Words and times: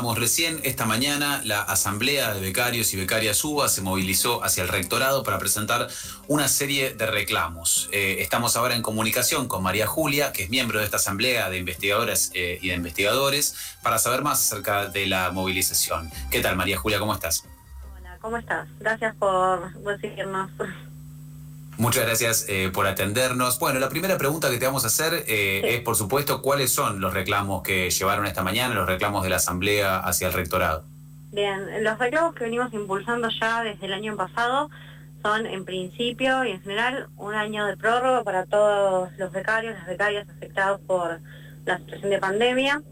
Como 0.00 0.12
contábamos 0.12 0.30
recién, 0.30 0.60
esta 0.62 0.86
mañana 0.86 1.42
la 1.44 1.60
Asamblea 1.60 2.32
de 2.32 2.40
Becarios 2.40 2.94
y 2.94 2.96
Becarias 2.96 3.44
UBA 3.44 3.68
se 3.68 3.82
movilizó 3.82 4.42
hacia 4.42 4.62
el 4.62 4.70
rectorado 4.70 5.22
para 5.24 5.38
presentar 5.38 5.88
una 6.26 6.48
serie 6.48 6.94
de 6.94 7.04
reclamos. 7.04 7.90
Eh, 7.92 8.16
estamos 8.20 8.56
ahora 8.56 8.74
en 8.74 8.80
comunicación 8.80 9.46
con 9.46 9.62
María 9.62 9.86
Julia, 9.86 10.32
que 10.32 10.44
es 10.44 10.48
miembro 10.48 10.78
de 10.78 10.86
esta 10.86 10.96
Asamblea 10.96 11.50
de 11.50 11.58
Investigadoras 11.58 12.30
eh, 12.32 12.58
y 12.62 12.68
de 12.70 12.76
Investigadores, 12.76 13.76
para 13.82 13.98
saber 13.98 14.22
más 14.22 14.38
acerca 14.38 14.86
de 14.86 15.04
la 15.04 15.32
movilización. 15.32 16.10
¿Qué 16.30 16.40
tal, 16.40 16.56
María 16.56 16.78
Julia? 16.78 16.98
¿Cómo 16.98 17.12
estás? 17.12 17.44
Hola, 17.98 18.16
¿cómo 18.22 18.38
estás? 18.38 18.68
Gracias 18.78 19.14
por 19.16 19.70
recibirnos. 19.84 20.50
Muchas 21.80 22.04
gracias 22.04 22.44
eh, 22.46 22.70
por 22.70 22.86
atendernos. 22.86 23.58
Bueno, 23.58 23.80
la 23.80 23.88
primera 23.88 24.18
pregunta 24.18 24.50
que 24.50 24.58
te 24.58 24.66
vamos 24.66 24.84
a 24.84 24.88
hacer 24.88 25.24
eh, 25.26 25.76
es, 25.76 25.80
por 25.80 25.96
supuesto, 25.96 26.42
¿cuáles 26.42 26.70
son 26.70 27.00
los 27.00 27.14
reclamos 27.14 27.62
que 27.62 27.88
llevaron 27.88 28.26
esta 28.26 28.42
mañana, 28.42 28.74
los 28.74 28.86
reclamos 28.86 29.22
de 29.22 29.30
la 29.30 29.36
Asamblea 29.36 29.98
hacia 29.98 30.26
el 30.26 30.34
rectorado? 30.34 30.84
Bien, 31.32 31.82
los 31.82 31.98
reclamos 31.98 32.34
que 32.34 32.44
venimos 32.44 32.70
impulsando 32.74 33.30
ya 33.30 33.62
desde 33.62 33.86
el 33.86 33.94
año 33.94 34.14
pasado 34.14 34.68
son, 35.22 35.46
en 35.46 35.64
principio 35.64 36.44
y 36.44 36.50
en 36.50 36.60
general, 36.60 37.08
un 37.16 37.32
año 37.32 37.64
de 37.64 37.78
prórroga 37.78 38.24
para 38.24 38.44
todos 38.44 39.08
los 39.16 39.32
becarios, 39.32 39.72
las 39.72 39.86
becarias 39.86 40.28
afectados 40.28 40.82
por 40.82 41.18
la 41.64 41.78
situación 41.78 42.10
de 42.10 42.18
pandemia. 42.18 42.82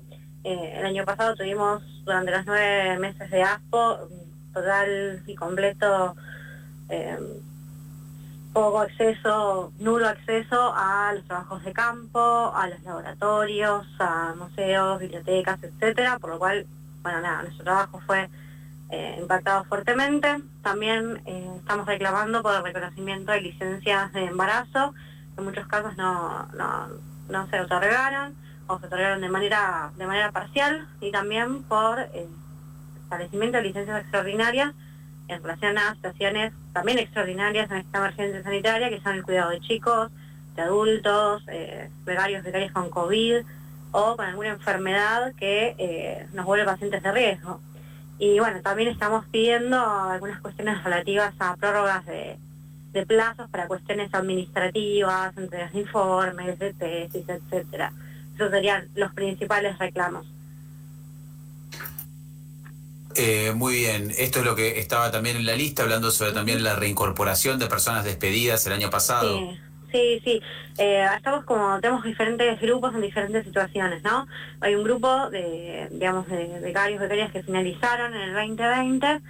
Eh, 0.44 0.76
el 0.78 0.86
año 0.86 1.04
pasado 1.04 1.36
tuvimos, 1.36 1.82
durante 2.06 2.30
los 2.30 2.46
nueve 2.46 2.98
meses 2.98 3.30
de 3.30 3.42
ASPO, 3.42 4.08
total 4.54 5.22
y 5.26 5.34
completo 5.34 6.16
poco 8.52 8.80
acceso, 8.80 9.72
nulo 9.78 10.08
acceso 10.08 10.72
a 10.74 11.12
los 11.14 11.24
trabajos 11.24 11.64
de 11.64 11.72
campo, 11.72 12.52
a 12.54 12.68
los 12.68 12.82
laboratorios, 12.82 13.86
a 13.98 14.34
museos, 14.36 14.98
bibliotecas, 15.00 15.62
etcétera, 15.62 16.18
por 16.18 16.30
lo 16.30 16.38
cual, 16.38 16.66
bueno, 17.02 17.20
nada, 17.20 17.42
nuestro 17.42 17.64
trabajo 17.64 18.00
fue 18.06 18.28
eh, 18.90 19.18
impactado 19.20 19.64
fuertemente. 19.64 20.40
También 20.62 21.20
eh, 21.26 21.50
estamos 21.58 21.86
reclamando 21.86 22.42
por 22.42 22.54
el 22.54 22.64
reconocimiento 22.64 23.32
de 23.32 23.42
licencias 23.42 24.12
de 24.12 24.24
embarazo, 24.24 24.94
que 25.34 25.40
en 25.40 25.44
muchos 25.44 25.66
casos 25.66 25.96
no, 25.96 26.48
se 27.50 27.60
otorgaron 27.60 28.34
o 28.66 28.78
se 28.78 28.86
otorgaron 28.86 29.20
de 29.20 29.28
manera, 29.28 29.90
de 29.96 30.06
manera 30.06 30.32
parcial, 30.32 30.88
y 31.00 31.10
también 31.10 31.62
por 31.64 32.00
el 32.00 32.08
eh, 32.14 32.28
establecimiento 33.02 33.58
de 33.58 33.64
licencias 33.64 34.00
extraordinarias 34.00 34.74
en 35.28 35.42
relación 35.42 35.78
a 35.78 35.94
situaciones 35.94 36.52
también 36.72 36.98
extraordinarias 36.98 37.70
en 37.70 37.78
esta 37.78 37.98
emergencia 37.98 38.42
sanitaria, 38.42 38.88
que 38.88 39.00
son 39.00 39.14
el 39.14 39.22
cuidado 39.22 39.50
de 39.50 39.60
chicos, 39.60 40.10
de 40.56 40.62
adultos, 40.62 41.42
eh, 41.48 41.90
becarios, 42.04 42.42
becarias 42.42 42.72
con 42.72 42.90
COVID 42.90 43.42
o 43.92 44.16
con 44.16 44.26
alguna 44.26 44.48
enfermedad 44.50 45.32
que 45.36 45.74
eh, 45.78 46.26
nos 46.32 46.44
vuelve 46.46 46.64
pacientes 46.64 47.02
de 47.02 47.12
riesgo. 47.12 47.60
Y 48.18 48.38
bueno, 48.40 48.60
también 48.62 48.88
estamos 48.88 49.24
pidiendo 49.26 49.78
algunas 49.78 50.40
cuestiones 50.40 50.82
relativas 50.82 51.34
a 51.38 51.56
prórrogas 51.56 52.04
de, 52.06 52.38
plazos 53.06 53.48
para 53.50 53.68
cuestiones 53.68 54.12
administrativas, 54.12 55.36
entregas 55.36 55.72
de 55.72 55.78
informes, 55.78 56.58
de 56.58 56.74
tesis, 56.74 57.28
etcétera. 57.28 57.92
Esos 58.34 58.50
serían 58.50 58.88
los 58.96 59.14
principales 59.14 59.78
reclamos. 59.78 60.26
Eh, 63.20 63.52
muy 63.52 63.74
bien, 63.74 64.12
esto 64.16 64.38
es 64.38 64.44
lo 64.44 64.54
que 64.54 64.78
estaba 64.78 65.10
también 65.10 65.36
en 65.36 65.44
la 65.44 65.56
lista, 65.56 65.82
hablando 65.82 66.12
sobre 66.12 66.30
también 66.30 66.62
la 66.62 66.76
reincorporación 66.76 67.58
de 67.58 67.66
personas 67.66 68.04
despedidas 68.04 68.64
el 68.68 68.74
año 68.74 68.90
pasado. 68.90 69.40
Sí, 69.90 70.20
sí, 70.22 70.40
eh, 70.78 71.04
estamos 71.16 71.44
como, 71.44 71.80
tenemos 71.80 72.04
diferentes 72.04 72.60
grupos 72.60 72.94
en 72.94 73.00
diferentes 73.00 73.44
situaciones, 73.44 74.04
¿no? 74.04 74.28
Hay 74.60 74.76
un 74.76 74.84
grupo 74.84 75.30
de, 75.30 75.88
digamos, 75.90 76.28
de 76.28 76.60
becarios, 76.60 77.00
becarias 77.00 77.32
que 77.32 77.42
finalizaron 77.42 78.14
en 78.14 78.22
el 78.22 78.34
2020, 78.34 79.06
eh, 79.08 79.20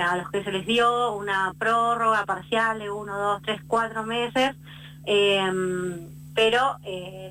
a 0.00 0.16
los 0.16 0.28
que 0.32 0.42
se 0.42 0.50
les 0.50 0.66
dio 0.66 1.14
una 1.14 1.54
prórroga 1.56 2.26
parcial 2.26 2.80
de 2.80 2.90
uno, 2.90 3.16
dos, 3.16 3.42
tres, 3.42 3.60
cuatro 3.68 4.02
meses, 4.02 4.56
em, 5.04 6.08
pero 6.34 6.78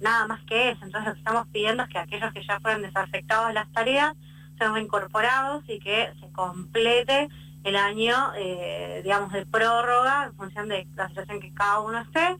nada 0.01 0.27
más 0.27 0.41
que 0.45 0.69
eso. 0.69 0.85
Entonces 0.85 1.09
lo 1.09 1.13
que 1.13 1.19
estamos 1.19 1.47
pidiendo 1.49 1.83
es 1.83 1.89
que 1.89 1.97
aquellos 1.97 2.31
que 2.31 2.45
ya 2.45 2.61
fueron 2.61 2.83
desafectados 2.83 3.49
de 3.49 3.53
las 3.53 3.69
tareas, 3.73 4.15
sean 4.57 4.73
reincorporados 4.73 5.63
y 5.67 5.79
que 5.79 6.11
se 6.19 6.31
complete 6.31 7.29
el 7.63 7.75
año, 7.75 8.31
eh, 8.37 9.01
digamos, 9.03 9.33
de 9.33 9.45
prórroga 9.45 10.25
en 10.25 10.35
función 10.35 10.69
de 10.69 10.87
la 10.95 11.09
situación 11.09 11.39
que 11.39 11.53
cada 11.53 11.79
uno 11.79 11.99
esté. 11.99 12.37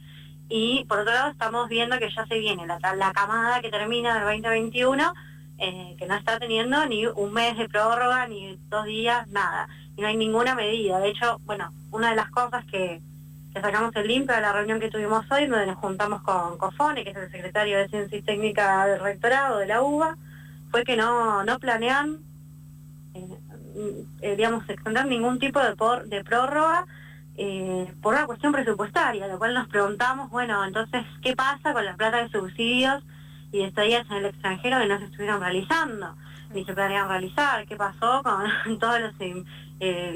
Y 0.48 0.86
por 0.86 1.00
otro 1.00 1.14
lado 1.14 1.32
estamos 1.32 1.68
viendo 1.68 1.98
que 1.98 2.14
ya 2.16 2.26
se 2.28 2.38
viene 2.38 2.68
la, 2.68 2.80
la 2.96 3.12
camada 3.12 3.60
que 3.62 3.72
termina 3.72 4.14
del 4.14 4.42
2021, 4.42 5.14
eh, 5.58 5.96
que 5.98 6.06
no 6.06 6.16
está 6.16 6.38
teniendo 6.38 6.86
ni 6.86 7.08
un 7.08 7.34
mes 7.34 7.58
de 7.58 7.68
prórroga, 7.68 8.28
ni 8.28 8.60
dos 8.70 8.86
días, 8.86 9.28
nada. 9.30 9.68
Y 9.98 10.02
no 10.02 10.08
hay 10.08 10.18
ninguna 10.18 10.54
medida. 10.54 11.00
De 11.00 11.10
hecho, 11.10 11.40
bueno, 11.46 11.72
una 11.92 12.12
de 12.12 12.16
las 12.16 12.30
cosas 12.30 12.64
que, 12.66 13.02
sacamos 13.54 13.96
el 13.96 14.08
limpio 14.10 14.36
de 14.36 14.42
la 14.42 14.52
reunión 14.52 14.82
que 14.82 14.92
tuvimos 14.92 15.26
hoy, 15.32 15.48
donde 15.48 15.66
nos 15.66 15.78
juntamos 15.78 16.22
con 16.24 16.58
Cofone, 16.58 17.06
que 17.06 17.12
es 17.12 17.16
el 17.16 17.32
secretario 17.32 17.78
de 17.78 17.88
Ciencia 17.88 18.18
y 18.18 18.22
Técnica 18.22 18.86
del 18.86 19.00
Rectorado 19.00 19.60
de 19.60 19.68
la 19.68 19.82
UBA, 19.82 20.18
fue 20.76 20.84
que 20.84 20.98
no, 20.98 21.42
no 21.46 21.58
planean, 21.58 22.20
eh, 23.14 24.06
eh, 24.20 24.36
digamos, 24.36 24.68
extender 24.68 25.06
ningún 25.06 25.40
tipo 25.40 25.62
de, 25.62 25.74
por, 25.74 26.06
de 26.10 26.22
prórroga 26.22 26.86
eh, 27.38 27.94
por 28.02 28.14
una 28.14 28.26
cuestión 28.26 28.52
presupuestaria, 28.52 29.26
lo 29.30 29.38
cual 29.38 29.54
nos 29.54 29.70
preguntamos, 29.70 30.30
bueno, 30.32 30.66
entonces, 30.66 31.06
¿qué 31.22 31.34
pasa 31.34 31.72
con 31.72 31.86
la 31.86 31.96
plata 31.96 32.18
de 32.18 32.28
subsidios 32.28 33.02
y 33.54 33.60
de 33.60 33.68
estadías 33.68 34.06
en 34.12 34.18
el 34.18 34.26
extranjero 34.26 34.78
que 34.80 34.88
no 34.88 35.00
se 35.00 35.06
estuvieron 35.06 35.40
realizando? 35.40 36.14
Ni 36.54 36.66
se 36.66 36.74
planean 36.74 37.08
realizar, 37.08 37.66
¿qué 37.68 37.78
pasó 37.78 38.22
con 38.22 38.78
todos 38.80 39.00
los, 39.00 39.14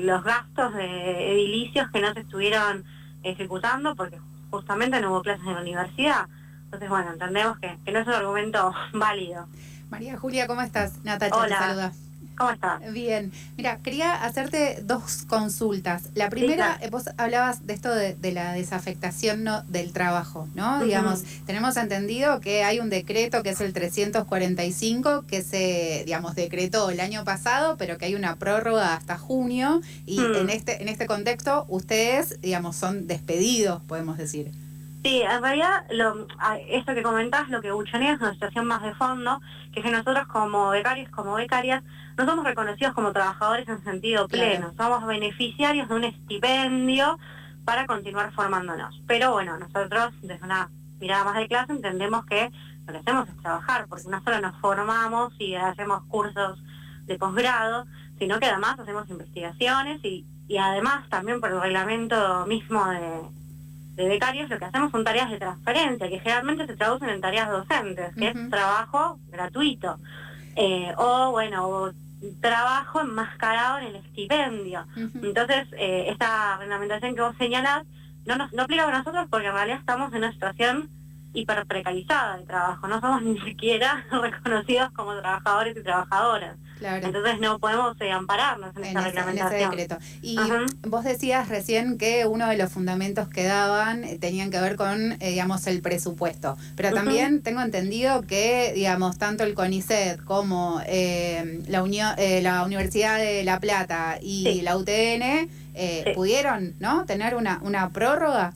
los 0.02 0.24
gastos 0.26 0.74
de 0.74 1.36
edilicios 1.36 1.90
que 1.90 2.02
no 2.02 2.14
se 2.14 2.20
estuvieron 2.20 2.84
ejecutando 3.24 3.96
porque 3.96 4.20
justamente 4.52 5.00
no 5.00 5.12
hubo 5.12 5.22
clases 5.22 5.48
en 5.48 5.56
la 5.56 5.62
universidad? 5.62 6.28
Entonces, 6.66 6.90
bueno, 6.90 7.14
entendemos 7.14 7.58
que, 7.60 7.78
que 7.86 7.94
no 7.94 8.00
es 8.00 8.08
un 8.08 8.14
argumento 8.14 8.74
válido. 8.94 9.48
María 9.90 10.18
Julia, 10.18 10.48
¿cómo 10.48 10.62
estás? 10.62 10.94
Natacha 11.04 11.36
Hola. 11.36 11.48
te 11.48 11.56
saluda. 11.56 11.94
¿Cómo 12.38 12.52
estás? 12.52 12.94
Bien. 12.94 13.34
Mira, 13.58 13.80
quería 13.80 14.24
hacerte 14.24 14.80
dos 14.84 15.26
consultas. 15.28 16.04
La 16.16 16.30
primera, 16.30 16.80
eh, 16.82 16.90
vos 16.90 17.10
hablabas 17.18 17.68
de 17.68 17.74
esto 17.74 17.94
de, 17.94 18.32
la 18.32 18.54
desafectación 18.54 19.44
¿no? 19.44 19.64
del 19.64 19.92
trabajo, 19.92 20.48
¿no? 20.56 20.82
Digamos, 20.82 21.24
tenemos 21.46 21.76
entendido 21.76 22.40
que 22.40 22.64
hay 22.64 22.80
un 22.80 22.90
decreto 22.90 23.44
que 23.44 23.50
es 23.50 23.60
el 23.60 23.74
345 23.74 25.26
que 25.28 25.42
se, 25.42 26.04
digamos, 26.06 26.36
decretó 26.36 26.92
el 26.92 27.02
año 27.02 27.26
pasado, 27.26 27.76
pero 27.78 27.98
que 27.98 28.06
hay 28.06 28.16
una 28.16 28.38
prórroga 28.38 28.94
hasta 28.94 29.18
junio 29.18 29.82
y 30.06 30.22
mm. 30.22 30.36
en 30.36 30.50
este 30.50 30.82
en 30.82 30.88
este 30.88 31.08
contexto 31.08 31.66
ustedes, 31.68 32.40
digamos, 32.40 32.78
son 32.78 33.06
despedidos, 33.06 33.82
podemos 33.84 34.18
decir. 34.18 34.52
Sí, 35.04 35.22
en 35.22 35.42
realidad 35.42 35.86
lo, 35.92 36.28
esto 36.68 36.94
que 36.94 37.04
comentás, 37.04 37.50
lo 37.50 37.62
que 37.62 37.72
buchonea 37.72 38.14
es 38.14 38.22
una 38.22 38.34
situación 38.34 38.66
más 38.66 38.82
de 38.82 38.94
fondo, 38.96 39.40
que 39.72 39.80
es 39.80 39.86
que 39.86 39.92
nosotros 39.92 40.28
como 40.28 40.72
becarios, 40.72 41.10
como 41.10 41.36
becarias, 41.36 41.84
no 42.18 42.26
somos 42.26 42.44
reconocidos 42.44 42.94
como 42.94 43.14
trabajadores 43.14 43.68
en 43.70 43.82
sentido 43.84 44.28
pleno, 44.28 44.74
somos 44.78 45.06
beneficiarios 45.06 45.88
de 45.88 45.96
un 45.96 46.04
estipendio 46.04 47.18
para 47.64 47.86
continuar 47.86 48.34
formándonos. 48.34 49.02
Pero 49.08 49.32
bueno, 49.32 49.58
nosotros 49.58 50.14
desde 50.22 50.44
una 50.44 50.70
mirada 51.00 51.24
más 51.24 51.36
de 51.36 51.48
clase 51.48 51.72
entendemos 51.72 52.26
que 52.26 52.52
lo 52.86 52.92
que 52.92 53.00
hacemos 53.00 53.30
es 53.30 53.38
trabajar, 53.38 53.86
porque 53.88 54.10
no 54.10 54.22
solo 54.22 54.42
nos 54.42 54.60
formamos 54.60 55.34
y 55.40 55.56
hacemos 55.56 56.04
cursos 56.08 56.62
de 57.06 57.18
posgrado, 57.18 57.86
sino 58.18 58.38
que 58.38 58.48
además 58.48 58.78
hacemos 58.80 59.10
investigaciones 59.10 60.04
y, 60.04 60.26
y 60.50 60.58
además 60.58 61.08
también 61.08 61.40
por 61.40 61.52
el 61.52 61.62
reglamento 61.62 62.46
mismo 62.48 62.86
de 62.90 63.39
de 64.00 64.08
becarios 64.08 64.50
lo 64.50 64.58
que 64.58 64.66
hacemos 64.66 64.92
son 64.92 65.04
tareas 65.04 65.30
de 65.30 65.38
transferencia, 65.38 66.10
que 66.10 66.20
generalmente 66.20 66.66
se 66.66 66.78
traducen 66.78 67.10
en 67.10 67.22
tareas 67.22 67.50
docentes, 67.50 68.16
que 68.16 68.30
es 68.30 68.50
trabajo 68.50 69.20
gratuito. 69.30 69.98
Eh, 70.56 70.94
o 70.98 71.32
bueno, 71.32 71.92
trabajo 72.42 73.02
enmascarado 73.02 73.80
en 73.80 73.88
el 73.88 73.96
estipendio. 73.98 74.86
Entonces, 74.96 75.68
eh, 75.74 76.06
esta 76.10 76.58
reglamentación 76.58 77.16
que 77.16 77.22
vos 77.22 77.36
señalás 77.38 77.86
no 78.26 78.36
nos 78.38 78.54
no 78.54 78.64
aplica 78.64 78.88
a 78.88 78.98
nosotros 78.98 79.28
porque 79.30 79.48
en 79.48 79.54
realidad 79.54 79.80
estamos 79.80 80.12
en 80.12 80.20
una 80.20 80.32
situación 80.32 80.90
hiper 81.34 81.66
precarizada 81.66 82.38
de 82.38 82.46
trabajo, 82.46 82.88
no 82.88 83.00
somos 83.00 83.22
ni 83.24 83.40
siquiera 83.40 84.06
reconocidos 84.12 84.92
como 84.92 85.18
trabajadores 85.20 85.76
y 85.78 85.84
trabajadoras. 85.84 86.58
Entonces 86.82 87.40
no 87.40 87.60
podemos 87.60 88.00
eh, 88.00 88.12
ampararnos 88.12 88.76
en, 88.78 88.86
esa 88.86 89.02
reglamentación. 89.02 89.72
decreto. 89.72 89.98
Y 90.22 90.38
vos 90.88 91.04
decías 91.04 91.50
recién 91.50 91.98
que 91.98 92.26
uno 92.26 92.48
de 92.48 92.58
los 92.58 92.72
fundamentos 92.72 93.28
que 93.28 93.44
daban 93.44 94.04
eh, 94.04 94.18
tenían 94.18 94.50
que 94.50 94.60
ver 94.62 94.76
con, 94.76 95.14
eh, 95.14 95.32
digamos, 95.32 95.68
el 95.68 95.82
presupuesto. 95.82 96.58
Pero 96.76 96.94
también 96.94 97.42
tengo 97.42 97.62
entendido 97.62 98.22
que, 98.22 98.72
digamos, 98.74 99.18
tanto 99.18 99.44
el 99.44 99.54
CONICET 99.56 100.24
como 100.24 100.82
la, 101.68 101.84
Unión, 101.84 102.16
la 102.42 102.64
Universidad 102.64 103.18
de 103.18 103.44
La 103.44 103.60
Plata 103.60 104.18
y 104.22 104.62
la 104.62 104.78
UTN 104.78 105.50
pudieron, 106.16 106.76
¿no? 106.80 107.06
Tener 107.06 107.36
una, 107.36 107.60
una 107.62 107.90
prórroga. 107.90 108.54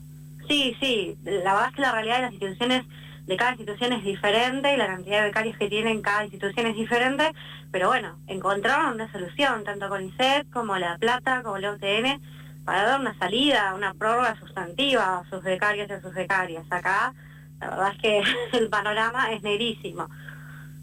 Sí, 0.47 0.75
sí. 0.79 1.17
La 1.23 1.53
verdad 1.53 1.69
es 1.69 1.75
que 1.75 1.81
la 1.81 1.91
realidad 1.91 2.15
de 2.17 2.21
las 2.23 2.33
instituciones 2.33 2.85
de 3.25 3.37
cada 3.37 3.51
institución 3.51 3.93
es 3.93 4.03
diferente 4.03 4.73
y 4.73 4.77
la 4.77 4.87
cantidad 4.87 5.19
de 5.19 5.27
becarios 5.27 5.57
que 5.57 5.69
tienen 5.69 6.01
cada 6.01 6.23
institución 6.23 6.67
es 6.67 6.75
diferente, 6.75 7.31
pero 7.71 7.87
bueno, 7.87 8.19
encontraron 8.27 8.95
una 8.95 9.11
solución, 9.11 9.63
tanto 9.63 9.87
con 9.87 10.03
ICET 10.03 10.49
como 10.51 10.77
La 10.77 10.97
Plata, 10.97 11.41
como 11.41 11.57
la 11.57 11.71
UTN, 11.71 12.21
para 12.65 12.83
dar 12.83 12.99
una 12.99 13.17
salida, 13.17 13.73
una 13.75 13.93
prórroga 13.93 14.35
sustantiva 14.39 15.19
a 15.19 15.29
sus 15.29 15.41
becarios 15.41 15.89
y 15.89 15.93
a 15.93 16.01
sus 16.01 16.13
becarias. 16.13 16.65
Acá, 16.69 17.13
la 17.59 17.69
verdad 17.69 17.93
es 17.93 18.01
que 18.01 18.23
el 18.57 18.69
panorama 18.69 19.31
es 19.31 19.41
negrísimo. 19.41 20.09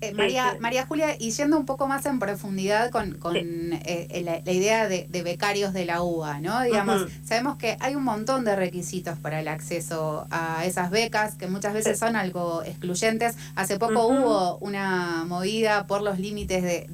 Eh, 0.02 0.14
María, 0.14 0.56
María 0.61 0.87
Julia, 0.87 1.14
y 1.19 1.31
yendo 1.31 1.58
un 1.58 1.67
poco 1.67 1.87
más 1.87 2.06
en 2.06 2.19
profundidad 2.19 2.91
con, 2.91 3.19
con 3.19 3.37
eh, 3.37 4.23
la, 4.25 4.52
idea 4.52 4.88
de, 4.88 5.06
becarios 5.23 5.75
de 5.75 5.85
la 5.85 6.00
UBA, 6.00 6.41
¿no? 6.41 6.62
Digamos, 6.62 7.06
sabemos 7.23 7.56
que 7.56 7.76
hay 7.81 7.97
un 7.97 8.05
montón 8.05 8.47
de 8.47 8.56
requisitos 8.56 9.19
para 9.19 9.41
el 9.41 9.49
acceso 9.49 10.26
a 10.31 10.64
esas 10.64 10.91
becas, 10.91 11.35
que 11.35 11.49
muchas 11.49 11.75
veces 11.75 11.99
son 11.99 12.17
algo 12.17 12.62
excluyentes. 12.64 13.37
Hace 13.56 13.79
poco 13.79 14.06
hubo 14.06 14.56
una 14.58 15.25
movida 15.26 15.87
por 15.87 16.00
los 16.00 16.19
límites 16.19 16.62
de, 16.62 16.87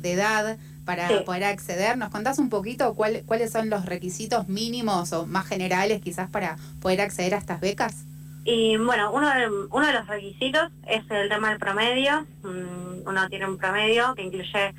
de, 0.00 0.12
edad 0.12 0.56
para 0.84 1.24
poder 1.24 1.44
acceder. 1.44 1.98
¿Nos 1.98 2.10
contás 2.10 2.38
un 2.38 2.50
poquito 2.50 2.94
cuál, 2.94 3.24
cuáles 3.26 3.50
son 3.50 3.68
los 3.68 3.84
requisitos 3.84 4.48
mínimos 4.48 5.12
o 5.12 5.26
más 5.26 5.46
generales 5.46 6.00
quizás 6.00 6.30
para 6.30 6.56
poder 6.80 7.00
acceder 7.00 7.34
a 7.34 7.38
estas 7.38 7.60
becas? 7.60 8.04
Y 8.44 8.76
bueno, 8.76 9.10
uno 9.10 9.30
de, 9.30 9.48
uno 9.48 9.86
de 9.86 9.92
los 9.92 10.06
requisitos 10.06 10.70
es 10.86 11.02
el 11.10 11.28
tema 11.30 11.48
del 11.48 11.58
promedio. 11.58 12.26
Mm, 12.42 13.08
uno 13.08 13.28
tiene 13.28 13.46
un 13.46 13.56
promedio 13.56 14.14
que 14.14 14.22
incluye 14.22 14.74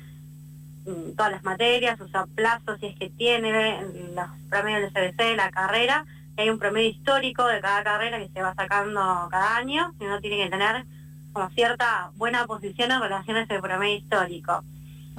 mm, 0.86 1.16
todas 1.16 1.32
las 1.32 1.42
materias, 1.42 2.00
o 2.00 2.06
sea, 2.08 2.26
plazos 2.26 2.78
si 2.78 2.86
es 2.86 2.96
que 2.96 3.10
tiene, 3.10 3.82
los 4.14 4.26
promedios 4.48 4.92
del 4.92 5.12
CBC, 5.12 5.36
la 5.36 5.50
carrera. 5.50 6.04
Y 6.36 6.42
hay 6.42 6.50
un 6.50 6.60
promedio 6.60 6.90
histórico 6.90 7.46
de 7.48 7.60
cada 7.60 7.82
carrera 7.82 8.18
que 8.18 8.28
se 8.28 8.40
va 8.40 8.54
sacando 8.54 9.28
cada 9.30 9.56
año 9.56 9.92
y 9.98 10.04
uno 10.04 10.20
tiene 10.20 10.44
que 10.44 10.50
tener 10.50 10.84
como 11.32 11.50
cierta 11.50 12.10
buena 12.14 12.46
posición 12.46 12.92
en 12.92 13.00
relación 13.00 13.36
a 13.36 13.42
ese 13.42 13.60
promedio 13.60 13.96
histórico. 13.96 14.62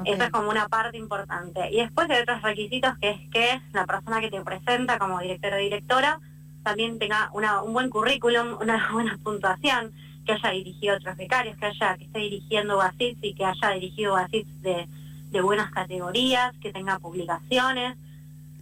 Eso 0.05 0.23
es 0.23 0.29
como 0.29 0.49
una 0.49 0.69
parte 0.69 0.97
importante. 0.97 1.69
Y 1.71 1.77
después 1.77 2.09
hay 2.09 2.21
otros 2.21 2.41
requisitos 2.43 2.97
que 2.99 3.09
es 3.09 3.29
que 3.29 3.61
la 3.73 3.85
persona 3.85 4.21
que 4.21 4.29
te 4.29 4.39
presenta 4.41 4.99
como 4.99 5.19
director 5.19 5.53
o 5.53 5.57
directora 5.57 6.19
también 6.63 6.99
tenga 6.99 7.29
una, 7.33 7.61
un 7.61 7.73
buen 7.73 7.89
currículum, 7.89 8.57
una 8.61 8.89
buena 8.93 9.17
puntuación, 9.23 9.93
que 10.25 10.33
haya 10.33 10.49
dirigido 10.51 10.95
otros 10.95 11.15
becarios, 11.17 11.57
que 11.57 11.65
haya 11.65 11.97
que 11.97 12.03
esté 12.03 12.19
dirigiendo 12.19 12.77
BASIS 12.77 13.17
y 13.21 13.33
que 13.33 13.45
haya 13.45 13.69
dirigido 13.71 14.13
BASIS 14.13 14.45
de, 14.61 14.87
de 15.31 15.41
buenas 15.41 15.71
categorías, 15.71 16.53
que 16.61 16.71
tenga 16.71 16.99
publicaciones. 16.99 17.95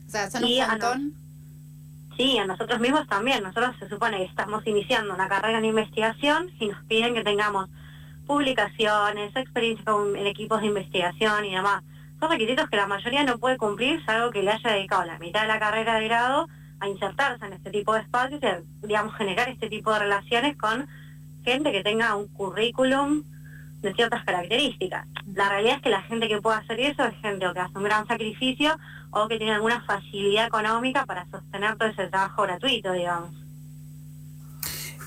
O 0.07 0.09
sea, 0.09 0.29
son 0.29 0.43
un 0.43 0.57
montón. 0.57 1.13
sí, 2.15 2.37
a 2.37 2.45
nosotros 2.45 2.79
mismos 2.79 3.07
también. 3.07 3.43
Nosotros 3.43 3.75
se 3.79 3.89
supone 3.89 4.17
que 4.17 4.25
estamos 4.25 4.65
iniciando 4.67 5.13
una 5.13 5.27
carrera 5.27 5.57
en 5.57 5.65
investigación 5.65 6.51
y 6.59 6.67
nos 6.67 6.83
piden 6.85 7.15
que 7.15 7.23
tengamos 7.23 7.69
publicaciones, 8.27 9.35
experiencia 9.35 9.85
con 9.85 10.15
equipos 10.15 10.61
de 10.61 10.67
investigación 10.67 11.45
y 11.45 11.55
demás. 11.55 11.83
Son 12.19 12.29
requisitos 12.29 12.69
que 12.69 12.77
la 12.77 12.87
mayoría 12.87 13.23
no 13.23 13.37
puede 13.39 13.57
cumplir, 13.57 14.03
salvo 14.05 14.31
que 14.31 14.43
le 14.43 14.51
haya 14.51 14.71
dedicado 14.71 15.03
la 15.05 15.19
mitad 15.19 15.41
de 15.41 15.47
la 15.47 15.59
carrera 15.59 15.95
de 15.99 16.07
grado 16.07 16.47
a 16.79 16.87
insertarse 16.87 17.45
en 17.45 17.53
este 17.53 17.71
tipo 17.71 17.93
de 17.93 18.01
espacios 18.01 18.41
y, 18.41 18.87
digamos, 18.87 19.15
generar 19.15 19.49
este 19.49 19.69
tipo 19.69 19.93
de 19.93 19.99
relaciones 19.99 20.57
con 20.57 20.87
gente 21.43 21.71
que 21.71 21.83
tenga 21.83 22.15
un 22.15 22.27
currículum 22.27 23.23
de 23.81 23.93
ciertas 23.93 24.23
características. 24.25 25.07
La 25.33 25.49
realidad 25.49 25.75
es 25.77 25.81
que 25.81 25.89
la 25.89 26.01
gente 26.01 26.27
que 26.27 26.41
puede 26.41 26.57
hacer 26.57 26.79
eso 26.79 27.05
es 27.05 27.15
gente 27.21 27.47
o 27.47 27.53
que 27.53 27.59
hace 27.59 27.77
un 27.77 27.83
gran 27.83 28.07
sacrificio 28.07 28.77
o 29.11 29.27
que 29.27 29.37
tiene 29.37 29.53
alguna 29.53 29.81
facilidad 29.81 30.47
económica 30.47 31.05
para 31.05 31.25
sostener 31.29 31.77
todo 31.77 31.89
ese 31.89 32.07
trabajo 32.07 32.43
gratuito, 32.43 32.91
digamos. 32.91 33.29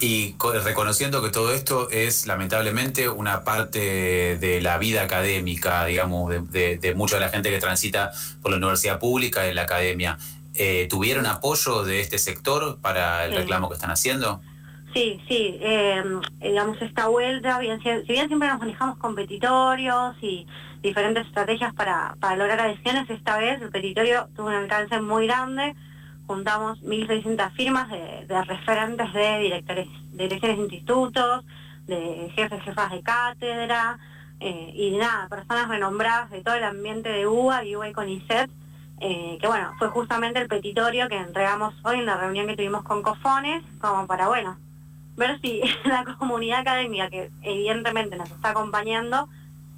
Y 0.00 0.36
reconociendo 0.64 1.20
que 1.22 1.30
todo 1.30 1.52
esto 1.52 1.90
es 1.90 2.28
lamentablemente 2.28 3.08
una 3.08 3.42
parte 3.42 4.38
de 4.38 4.60
la 4.60 4.78
vida 4.78 5.02
académica, 5.02 5.84
digamos, 5.86 6.30
de, 6.52 6.78
de 6.78 6.94
mucha 6.94 7.16
de 7.16 7.22
la 7.22 7.30
gente 7.30 7.50
que 7.50 7.58
transita 7.58 8.12
por 8.40 8.52
la 8.52 8.58
universidad 8.58 9.00
pública 9.00 9.44
y 9.44 9.50
en 9.50 9.56
la 9.56 9.62
academia. 9.62 10.16
Eh, 10.54 10.88
¿Tuvieron 10.90 11.26
apoyo 11.26 11.84
de 11.84 12.00
este 12.00 12.18
sector 12.18 12.80
para 12.80 13.26
el 13.26 13.34
reclamo 13.34 13.68
que 13.68 13.74
están 13.74 13.90
haciendo? 13.90 14.40
Sí, 14.94 15.20
sí, 15.28 15.58
eh, 15.60 16.02
digamos 16.40 16.80
esta 16.80 17.08
vuelta, 17.08 17.58
bien, 17.58 17.80
si, 17.82 17.90
bien 18.10 18.26
siempre 18.26 18.48
nos 18.48 18.58
manejamos 18.58 18.96
con 18.98 19.14
petitorios 19.14 20.16
y 20.22 20.46
diferentes 20.82 21.26
estrategias 21.26 21.74
para, 21.74 22.16
para 22.20 22.36
lograr 22.36 22.60
adhesiones, 22.60 23.08
esta 23.10 23.38
vez 23.38 23.60
el 23.60 23.70
petitorio 23.70 24.28
tuvo 24.34 24.48
un 24.48 24.54
alcance 24.54 24.98
muy 25.00 25.26
grande, 25.26 25.76
juntamos 26.26 26.80
1.600 26.82 27.52
firmas 27.52 27.88
de, 27.90 28.44
referentes 28.44 29.12
de 29.12 29.38
directores, 29.40 29.88
de 30.12 30.24
direcciones 30.24 30.56
de 30.56 30.62
institutos, 30.64 31.44
de 31.86 32.32
jefes, 32.34 32.62
jefas 32.62 32.90
de 32.90 33.02
cátedra, 33.02 33.98
eh, 34.40 34.72
y 34.74 34.96
nada, 34.96 35.28
personas 35.28 35.68
renombradas 35.68 36.30
de 36.30 36.42
todo 36.42 36.54
el 36.54 36.64
ambiente 36.64 37.08
de 37.08 37.26
UBA 37.26 37.64
y 37.64 37.76
UBA 37.76 37.88
y 37.88 37.92
CONICET, 37.92 38.50
eh, 39.00 39.38
que 39.40 39.46
bueno, 39.46 39.72
fue 39.78 39.88
justamente 39.88 40.40
el 40.40 40.48
petitorio 40.48 41.08
que 41.08 41.16
entregamos 41.16 41.74
hoy 41.84 41.98
en 41.98 42.06
la 42.06 42.16
reunión 42.16 42.46
que 42.46 42.56
tuvimos 42.56 42.82
con 42.82 43.02
Cofones, 43.02 43.62
como 43.80 44.06
para, 44.06 44.28
bueno, 44.28 44.58
ver 45.16 45.40
si 45.40 45.62
la 45.84 46.04
comunidad 46.18 46.60
académica 46.60 47.08
que 47.10 47.30
evidentemente 47.42 48.16
nos 48.16 48.30
está 48.30 48.50
acompañando, 48.50 49.28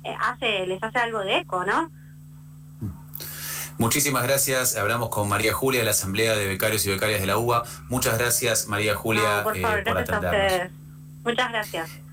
eh, 0.05 0.15
hace, 0.21 0.67
les 0.67 0.83
hace 0.83 0.99
algo 0.99 1.21
de 1.21 1.39
eco, 1.39 1.65
¿no? 1.65 1.91
Muchísimas 3.79 4.23
gracias. 4.25 4.77
Hablamos 4.77 5.09
con 5.09 5.27
María 5.29 5.55
Julia 5.55 5.81
de 5.81 5.87
la 5.87 5.93
Asamblea 5.93 6.37
de 6.37 6.47
Becarios 6.47 6.85
y 6.85 6.91
Becarias 6.91 7.21
de 7.21 7.27
la 7.27 7.39
UBA. 7.39 7.65
Muchas 7.89 8.19
gracias, 8.19 8.69
María 8.69 8.95
Julia, 8.95 9.43
por, 9.43 9.59
favor, 9.59 9.79
eh, 9.79 9.85
por 9.85 9.99
atendernos. 9.99 10.73
Muchas 11.25 11.51
gracias. 11.51 12.10